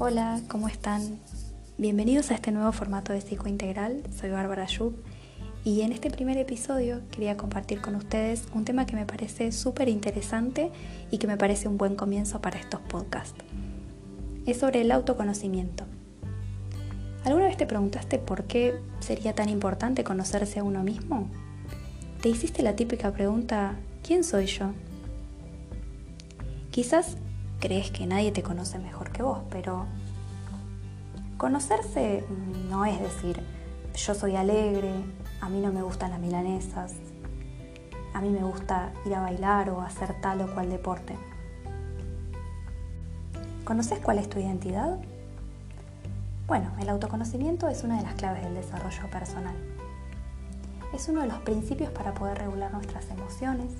[0.00, 1.20] Hola, ¿cómo están?
[1.78, 4.02] Bienvenidos a este nuevo formato de Psicointegral.
[4.12, 4.96] Soy Bárbara Yub
[5.62, 9.88] y en este primer episodio quería compartir con ustedes un tema que me parece súper
[9.88, 10.72] interesante
[11.12, 13.44] y que me parece un buen comienzo para estos podcasts.
[14.46, 15.84] Es sobre el autoconocimiento.
[17.24, 21.28] ¿Alguna vez te preguntaste por qué sería tan importante conocerse a uno mismo?
[22.20, 24.72] ¿Te hiciste la típica pregunta, ¿quién soy yo?
[26.72, 27.16] Quizás
[27.64, 29.86] crees que nadie te conoce mejor que vos, pero
[31.38, 32.22] conocerse
[32.68, 33.42] no es decir,
[33.94, 34.92] yo soy alegre,
[35.40, 36.92] a mí no me gustan las milanesas,
[38.12, 41.16] a mí me gusta ir a bailar o hacer tal o cual deporte.
[43.64, 44.98] ¿Conoces cuál es tu identidad?
[46.46, 49.56] Bueno, el autoconocimiento es una de las claves del desarrollo personal.
[50.92, 53.72] Es uno de los principios para poder regular nuestras emociones,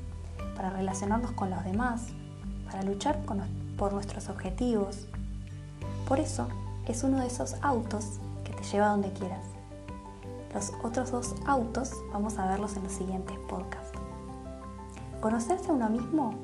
[0.56, 2.06] para relacionarnos con los demás,
[2.64, 3.26] para luchar
[3.76, 5.06] por nuestros objetivos.
[6.08, 6.48] Por eso
[6.86, 9.44] es uno de esos autos que te lleva donde quieras.
[10.52, 13.98] Los otros dos autos vamos a verlos en los siguientes podcasts.
[15.20, 16.34] Conocerse a uno mismo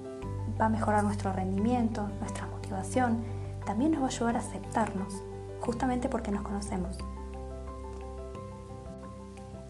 [0.60, 3.22] va a mejorar nuestro rendimiento, nuestra motivación,
[3.64, 5.22] también nos va a ayudar a aceptarnos,
[5.60, 6.98] justamente porque nos conocemos.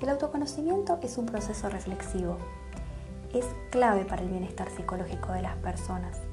[0.00, 2.38] El autoconocimiento es un proceso reflexivo.
[3.34, 6.30] Es clave para el bienestar psicológico de las personas.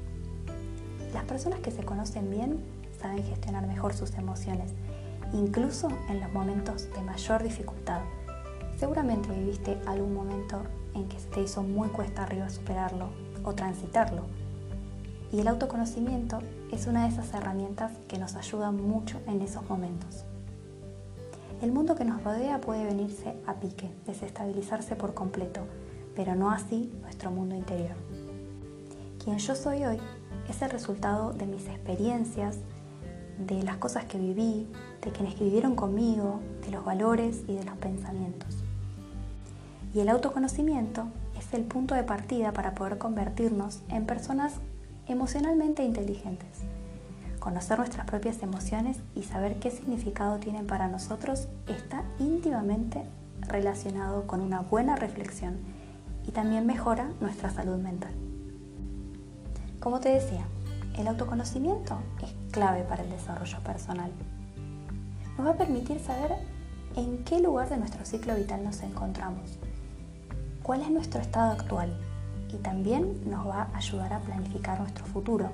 [1.12, 2.62] Las personas que se conocen bien
[3.00, 4.72] saben gestionar mejor sus emociones,
[5.32, 8.00] incluso en los momentos de mayor dificultad.
[8.78, 10.62] Seguramente viviste algún momento
[10.94, 13.08] en que se te hizo muy cuesta arriba superarlo
[13.42, 14.24] o transitarlo.
[15.32, 16.40] Y el autoconocimiento
[16.72, 20.24] es una de esas herramientas que nos ayudan mucho en esos momentos.
[21.62, 25.62] El mundo que nos rodea puede venirse a pique, desestabilizarse por completo,
[26.14, 27.96] pero no así nuestro mundo interior.
[29.22, 29.98] Quien yo soy hoy
[30.48, 32.58] es el resultado de mis experiencias,
[33.38, 34.66] de las cosas que viví,
[35.02, 38.56] de quienes vivieron conmigo, de los valores y de los pensamientos.
[39.94, 41.06] Y el autoconocimiento
[41.38, 44.54] es el punto de partida para poder convertirnos en personas
[45.06, 46.48] emocionalmente inteligentes.
[47.38, 53.04] Conocer nuestras propias emociones y saber qué significado tienen para nosotros está íntimamente
[53.48, 55.56] relacionado con una buena reflexión
[56.26, 58.27] y también mejora nuestra salud mental.
[59.88, 60.44] Como te decía,
[60.98, 64.12] el autoconocimiento es clave para el desarrollo personal.
[65.38, 66.34] Nos va a permitir saber
[66.94, 69.58] en qué lugar de nuestro ciclo vital nos encontramos,
[70.62, 71.98] cuál es nuestro estado actual
[72.52, 75.48] y también nos va a ayudar a planificar nuestro futuro,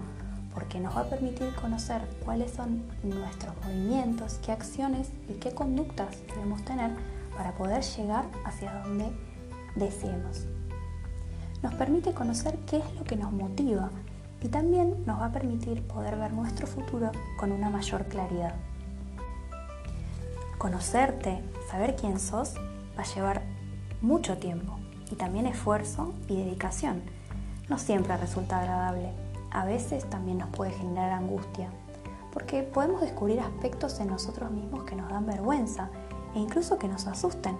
[0.52, 6.08] porque nos va a permitir conocer cuáles son nuestros movimientos, qué acciones y qué conductas
[6.34, 6.90] debemos tener
[7.36, 9.12] para poder llegar hacia donde
[9.76, 10.48] deseemos.
[11.62, 13.90] Nos permite conocer qué es lo que nos motiva
[14.44, 18.54] y también nos va a permitir poder ver nuestro futuro con una mayor claridad.
[20.58, 22.54] Conocerte, saber quién sos,
[22.96, 23.42] va a llevar
[24.02, 24.78] mucho tiempo
[25.10, 27.02] y también esfuerzo y dedicación.
[27.70, 29.12] No siempre resulta agradable,
[29.50, 31.70] a veces también nos puede generar angustia,
[32.30, 35.88] porque podemos descubrir aspectos en nosotros mismos que nos dan vergüenza
[36.34, 37.56] e incluso que nos asusten,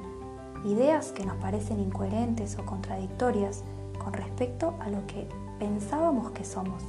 [0.67, 3.65] ideas que nos parecen incoherentes o contradictorias
[3.99, 5.27] con respecto a lo que
[5.59, 6.83] pensábamos que somos.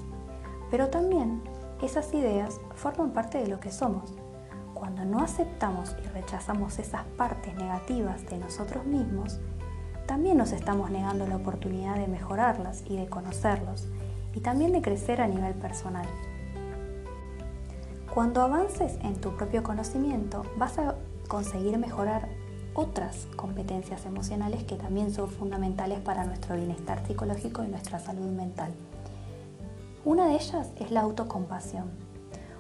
[0.72, 1.42] Pero también
[1.82, 4.14] esas ideas forman parte de lo que somos.
[4.74, 9.40] Cuando no aceptamos y rechazamos esas partes negativas de nosotros mismos,
[10.06, 13.88] también nos estamos negando la oportunidad de mejorarlas y de conocerlos,
[14.34, 16.06] y también de crecer a nivel personal.
[18.14, 20.96] Cuando avances en tu propio conocimiento, vas a
[21.28, 22.30] conseguir mejorar
[22.76, 28.72] otras competencias emocionales que también son fundamentales para nuestro bienestar psicológico y nuestra salud mental.
[30.04, 31.86] Una de ellas es la autocompasión.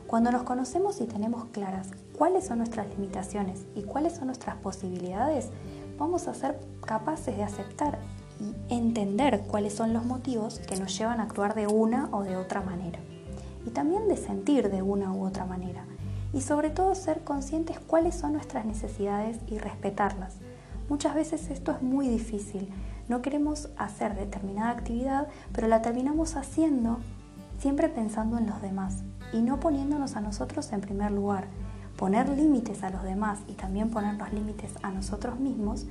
[0.07, 5.49] Cuando nos conocemos y tenemos claras cuáles son nuestras limitaciones y cuáles son nuestras posibilidades,
[5.99, 7.99] vamos a ser capaces de aceptar
[8.39, 12.37] y entender cuáles son los motivos que nos llevan a actuar de una o de
[12.37, 12.99] otra manera.
[13.65, 15.85] Y también de sentir de una u otra manera
[16.35, 20.35] y sobre todo ser conscientes cuáles son nuestras necesidades y respetarlas.
[20.89, 22.67] Muchas veces esto es muy difícil.
[23.07, 26.99] No queremos hacer determinada actividad, pero la terminamos haciendo
[27.57, 31.47] siempre pensando en los demás y no poniéndonos a nosotros en primer lugar.
[31.95, 35.85] Poner límites a los demás y también poner los límites a nosotros mismos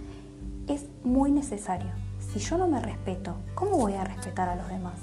[0.68, 1.90] es muy necesario.
[2.20, 4.98] Si yo no me respeto, ¿cómo voy a respetar a los demás?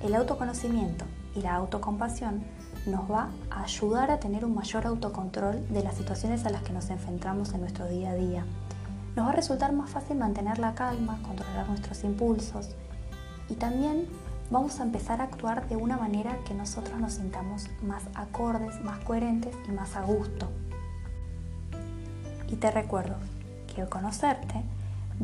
[0.00, 1.04] El autoconocimiento
[1.36, 2.42] y la autocompasión
[2.86, 6.72] nos va a ayudar a tener un mayor autocontrol de las situaciones a las que
[6.72, 8.44] nos enfrentamos en nuestro día a día.
[9.16, 12.70] Nos va a resultar más fácil mantener la calma, controlar nuestros impulsos
[13.48, 14.06] y también
[14.50, 18.98] vamos a empezar a actuar de una manera que nosotros nos sintamos más acordes, más
[19.00, 20.48] coherentes y más a gusto.
[22.48, 23.16] Y te recuerdo
[23.66, 24.62] que el conocerte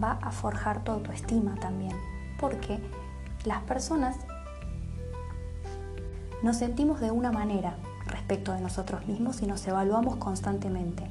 [0.03, 1.97] va a forjar tu autoestima también,
[2.39, 2.81] porque
[3.45, 4.17] las personas
[6.45, 7.75] nos sentimos de una manera
[8.07, 11.03] respecto de nosotros mismos y nos evaluamos constantemente.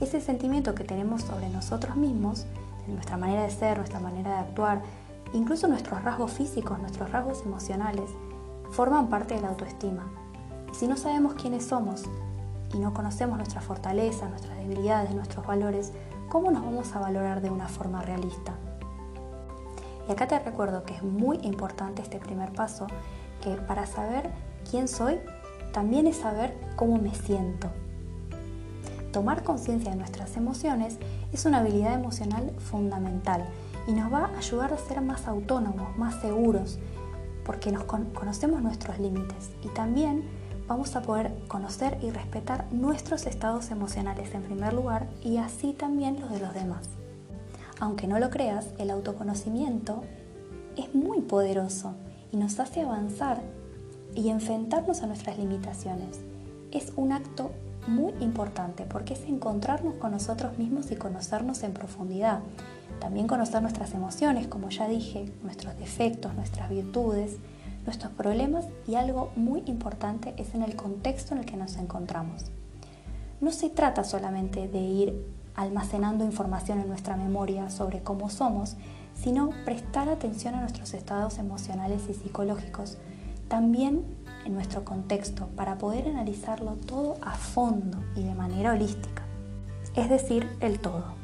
[0.00, 2.46] Ese sentimiento que tenemos sobre nosotros mismos,
[2.86, 4.80] nuestra manera de ser, nuestra manera de actuar,
[5.34, 8.08] incluso nuestros rasgos físicos, nuestros rasgos emocionales,
[8.70, 10.10] forman parte de la autoestima.
[10.72, 12.04] Si no sabemos quiénes somos
[12.72, 15.92] y no conocemos nuestras fortalezas, nuestras debilidades, nuestros valores,
[16.30, 18.54] ¿cómo nos vamos a valorar de una forma realista?
[20.08, 22.86] Y acá te recuerdo que es muy importante este primer paso,
[23.42, 25.18] que para saber quién soy,
[25.72, 27.68] también es saber cómo me siento.
[29.12, 30.98] Tomar conciencia de nuestras emociones
[31.32, 33.44] es una habilidad emocional fundamental
[33.86, 36.78] y nos va a ayudar a ser más autónomos, más seguros,
[37.44, 40.24] porque nos conocemos nuestros límites y también
[40.66, 46.20] vamos a poder conocer y respetar nuestros estados emocionales en primer lugar y así también
[46.20, 46.88] los de los demás.
[47.80, 50.02] Aunque no lo creas, el autoconocimiento
[50.76, 51.94] es muy poderoso
[52.30, 53.40] y nos hace avanzar
[54.14, 56.20] y enfrentarnos a nuestras limitaciones.
[56.70, 57.52] Es un acto
[57.86, 62.40] muy importante porque es encontrarnos con nosotros mismos y conocernos en profundidad.
[63.00, 67.36] También conocer nuestras emociones, como ya dije, nuestros defectos, nuestras virtudes,
[67.86, 72.50] nuestros problemas y algo muy importante es en el contexto en el que nos encontramos.
[73.40, 78.76] No se trata solamente de ir almacenando información en nuestra memoria sobre cómo somos,
[79.14, 82.98] sino prestar atención a nuestros estados emocionales y psicológicos,
[83.48, 84.04] también
[84.44, 89.22] en nuestro contexto, para poder analizarlo todo a fondo y de manera holística,
[89.94, 91.18] es decir, el todo.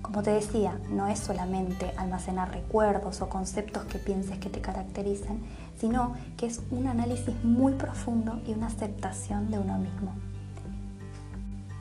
[0.00, 5.38] Como te decía, no es solamente almacenar recuerdos o conceptos que pienses que te caracterizan,
[5.78, 10.12] sino que es un análisis muy profundo y una aceptación de uno mismo.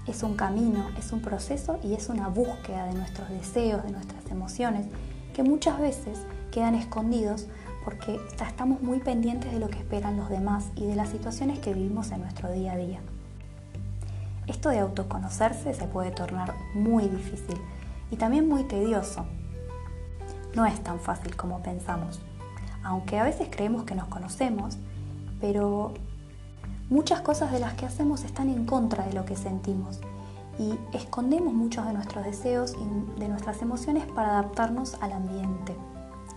[0.07, 4.30] Es un camino, es un proceso y es una búsqueda de nuestros deseos, de nuestras
[4.31, 4.88] emociones,
[5.34, 6.19] que muchas veces
[6.51, 7.48] quedan escondidos
[7.84, 11.74] porque estamos muy pendientes de lo que esperan los demás y de las situaciones que
[11.74, 13.00] vivimos en nuestro día a día.
[14.48, 17.58] Esto de autoconocerse se puede tornar muy difícil
[18.12, 19.26] y también muy tedioso.
[20.56, 22.22] No es tan fácil como pensamos,
[22.84, 24.78] aunque a veces creemos que nos conocemos,
[25.40, 25.94] pero
[26.90, 30.00] muchas cosas de las que hacemos están en contra de lo que sentimos
[30.60, 35.76] y escondemos muchos de nuestros deseos y de nuestras emociones para adaptarnos al ambiente,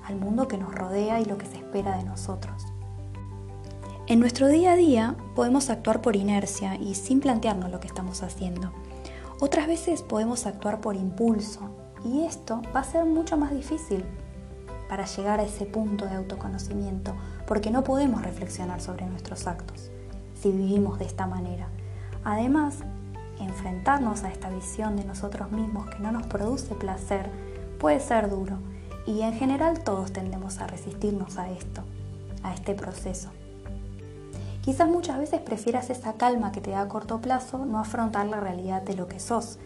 [0.07, 2.67] al mundo que nos rodea y lo que se espera de nosotros.
[4.07, 8.23] En nuestro día a día podemos actuar por inercia y sin plantearnos lo que estamos
[8.23, 8.73] haciendo.
[9.41, 11.71] Otras veces podemos actuar por impulso
[12.05, 14.05] y esto va a ser mucho más difícil
[14.89, 17.17] para llegar a ese punto de autoconocimiento
[17.49, 19.91] porque no podemos reflexionar sobre nuestros actos
[20.41, 21.67] si vivimos de esta manera.
[22.23, 22.79] Además,
[23.41, 27.29] enfrentarnos a esta visión de nosotros mismos que no nos produce placer
[27.81, 28.59] puede ser duro
[29.07, 31.83] y en general todos tendemos a resistirnos a esto,
[32.43, 33.31] a este proceso.
[34.63, 38.41] Quizás muchas veces prefieras esa calma que te da a corto plazo, no afrontar la
[38.41, 39.59] realidad de lo que sos.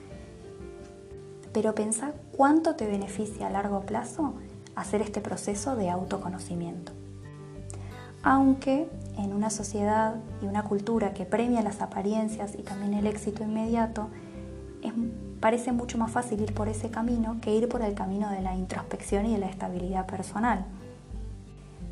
[1.54, 4.34] Pero pensá cuánto te beneficia a largo plazo
[4.76, 6.92] hacer este proceso de autoconocimiento.
[8.22, 13.42] Aunque en una sociedad y una cultura que premia las apariencias y también el éxito
[13.42, 14.08] inmediato,
[15.40, 18.54] parece mucho más fácil ir por ese camino que ir por el camino de la
[18.54, 20.66] introspección y de la estabilidad personal.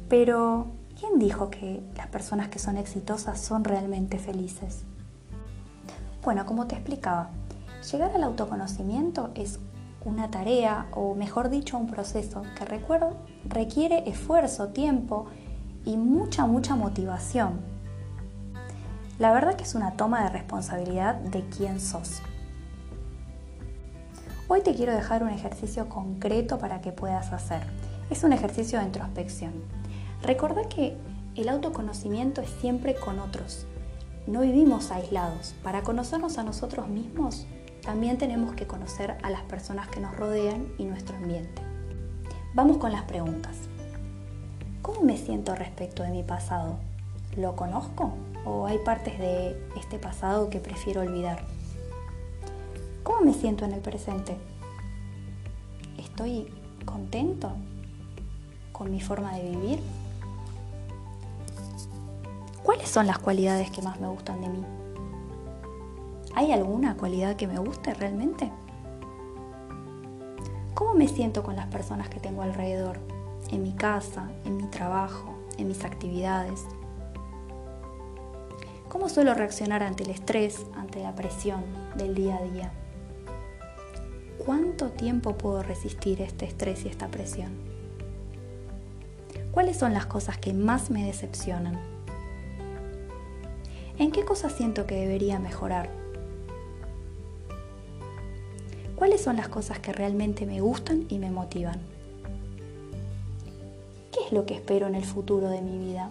[0.09, 0.69] Pero
[0.99, 4.83] ¿Quién dijo que las personas que son exitosas son realmente felices?
[6.25, 7.31] Bueno, como te explicaba,
[7.93, 9.61] llegar al autoconocimiento es
[10.05, 13.13] una tarea, o mejor dicho, un proceso que recuerdo,
[13.45, 15.27] requiere esfuerzo, tiempo
[15.85, 17.61] y mucha, mucha motivación.
[19.21, 22.23] La verdad que es una toma de responsabilidad de quién sos.
[24.51, 27.61] Hoy te quiero dejar un ejercicio concreto para que puedas hacer.
[28.09, 29.53] Es un ejercicio de introspección.
[30.23, 30.97] Recuerda que
[31.37, 33.67] el autoconocimiento es siempre con otros.
[34.27, 35.55] No vivimos aislados.
[35.63, 37.47] Para conocernos a nosotros mismos,
[37.83, 41.61] también tenemos que conocer a las personas que nos rodean y nuestro ambiente.
[42.55, 43.55] Vamos con las preguntas.
[44.81, 46.79] ¿Cómo me siento respecto de mi pasado?
[47.37, 48.15] ¿Lo conozco
[48.47, 51.58] o hay partes de este pasado que prefiero olvidar?
[53.09, 54.37] ¿Cómo me siento en el presente?
[55.97, 56.53] ¿Estoy
[56.85, 57.53] contento
[58.71, 59.81] con mi forma de vivir?
[62.63, 64.63] ¿Cuáles son las cualidades que más me gustan de mí?
[66.35, 68.53] ¿Hay alguna cualidad que me guste realmente?
[70.75, 72.99] ¿Cómo me siento con las personas que tengo alrededor?
[73.51, 76.67] En mi casa, en mi trabajo, en mis actividades.
[78.91, 81.65] ¿Cómo suelo reaccionar ante el estrés, ante la presión
[81.97, 82.73] del día a día?
[84.45, 87.51] ¿Cuánto tiempo puedo resistir este estrés y esta presión?
[89.51, 91.79] ¿Cuáles son las cosas que más me decepcionan?
[93.99, 95.91] ¿En qué cosas siento que debería mejorar?
[98.95, 101.81] ¿Cuáles son las cosas que realmente me gustan y me motivan?
[104.13, 106.11] ¿Qué es lo que espero en el futuro de mi vida?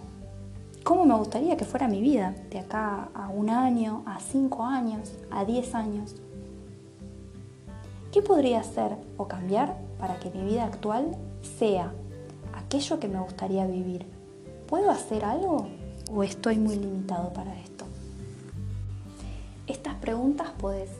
[0.84, 5.14] ¿Cómo me gustaría que fuera mi vida de acá a un año, a cinco años,
[5.30, 6.14] a diez años?
[8.18, 11.16] ¿Qué podría hacer o cambiar para que mi vida actual
[11.56, 11.92] sea
[12.52, 14.06] aquello que me gustaría vivir?
[14.66, 15.68] ¿Puedo hacer algo
[16.12, 17.84] o estoy muy limitado para esto?
[19.68, 20.90] Estas preguntas puedes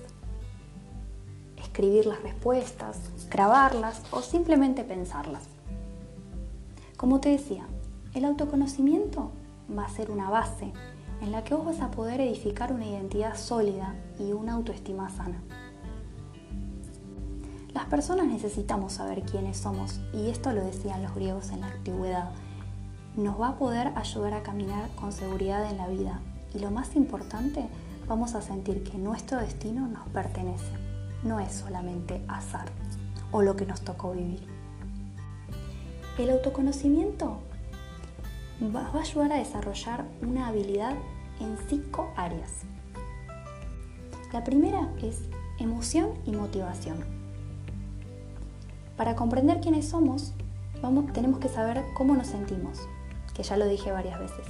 [1.57, 5.43] escribir las respuestas, grabarlas o simplemente pensarlas.
[6.97, 7.67] Como te decía,
[8.15, 9.33] el autoconocimiento
[9.77, 10.73] va a ser una base
[11.21, 15.43] en la que vos vas a poder edificar una identidad sólida y una autoestima sana.
[17.79, 22.31] Las personas necesitamos saber quiénes somos y esto lo decían los griegos en la antigüedad.
[23.15, 26.21] Nos va a poder ayudar a caminar con seguridad en la vida
[26.53, 27.69] y lo más importante,
[28.09, 30.73] vamos a sentir que nuestro destino nos pertenece.
[31.23, 32.67] No es solamente azar
[33.31, 34.45] o lo que nos tocó vivir.
[36.19, 37.39] El autoconocimiento
[38.75, 40.97] va a ayudar a desarrollar una habilidad
[41.39, 42.63] en cinco áreas.
[44.33, 45.21] La primera es
[45.61, 47.18] emoción y motivación.
[48.99, 50.35] Para comprender quiénes somos,
[51.15, 52.81] tenemos que saber cómo nos sentimos,
[53.33, 54.45] que ya lo dije varias veces.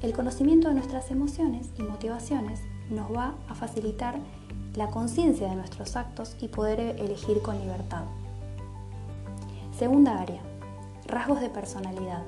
[0.00, 4.18] El conocimiento de nuestras emociones y motivaciones nos va a facilitar
[4.74, 8.04] la conciencia de nuestros actos y poder elegir con libertad.
[9.78, 10.40] Segunda área,
[11.06, 12.22] rasgos de personalidad.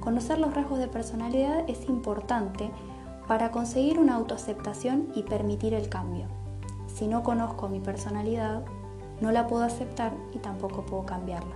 [0.00, 2.70] Conocer los rasgos de personalidad es importante
[3.28, 6.24] para conseguir una autoaceptación y permitir el cambio.
[6.86, 8.62] Si no conozco mi personalidad,
[9.20, 11.54] no la puedo aceptar y tampoco puedo cambiarla.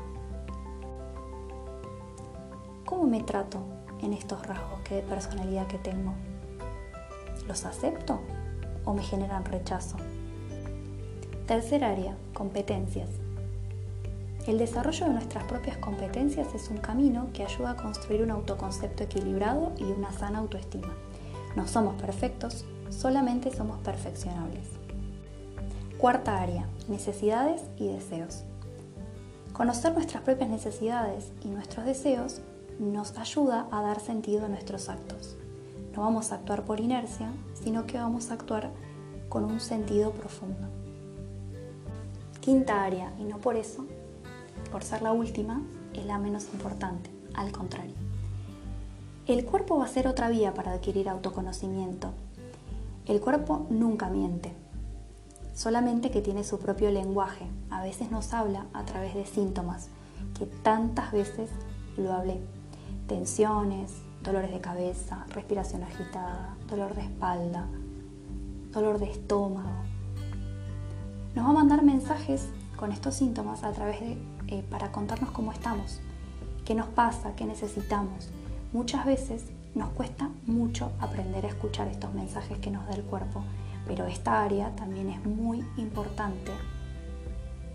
[2.85, 3.61] ¿Cómo me trato
[4.03, 6.13] en estos rasgos de personalidad que tengo?
[7.49, 8.21] ¿Los acepto
[8.85, 9.97] o me generan rechazo?
[11.47, 13.09] Tercer área, competencias.
[14.47, 19.05] El desarrollo de nuestras propias competencias es un camino que ayuda a construir un autoconcepto
[19.05, 20.95] equilibrado y una sana autoestima.
[21.57, 24.84] No somos perfectos, solamente somos perfeccionables.
[26.05, 28.43] Cuarta área, necesidades y deseos.
[29.55, 32.43] Conocer nuestras propias necesidades y nuestros deseos
[32.79, 35.39] nos ayuda a dar sentido a nuestros actos.
[35.97, 38.71] No vamos a actuar por inercia, sino que vamos a actuar
[39.31, 40.69] con un sentido profundo.
[42.41, 43.87] Quinta área, y no por eso,
[44.71, 45.63] por ser la última,
[45.95, 47.95] es la menos importante, al contrario.
[49.27, 52.11] El cuerpo va a ser otra vía para adquirir autoconocimiento.
[53.07, 54.53] El cuerpo nunca miente,
[55.55, 57.47] solamente que tiene su propio lenguaje.
[57.71, 59.89] A veces nos habla a través de síntomas,
[60.39, 61.51] que tantas veces
[61.97, 62.41] lo hablé.
[63.07, 63.93] Tensiones,
[64.23, 67.67] dolores de cabeza, respiración agitada, dolor de espalda,
[68.73, 69.71] dolor de estómago.
[71.35, 74.19] Nos va a mandar mensajes con estos síntomas a través de,
[74.49, 76.01] eh, para contarnos cómo estamos,
[76.65, 78.31] qué nos pasa, qué necesitamos.
[78.73, 79.45] Muchas veces
[79.75, 83.43] nos cuesta mucho aprender a escuchar estos mensajes que nos da el cuerpo
[83.87, 86.53] pero esta área también es muy importante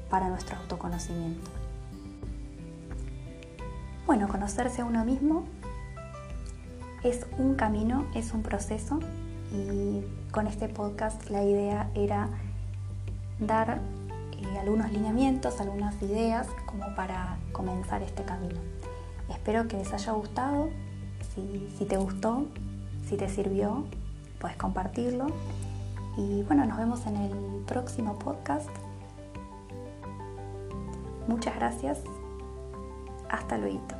[0.10, 1.50] para nuestro autoconocimiento.
[4.06, 5.46] Bueno, conocerse a uno mismo
[7.04, 9.00] es un camino, es un proceso
[9.52, 10.02] y
[10.32, 12.30] con este podcast la idea era
[13.40, 13.80] dar
[14.38, 18.60] eh, algunos lineamientos, algunas ideas como para comenzar este camino.
[19.30, 20.70] Espero que les haya gustado,
[21.36, 22.48] si, si te gustó,
[23.08, 23.86] si te sirvió,
[24.40, 25.28] puedes compartirlo
[26.18, 28.70] y bueno, nos vemos en el próximo podcast.
[31.28, 32.00] Muchas gracias.
[33.30, 33.99] Hasta luego.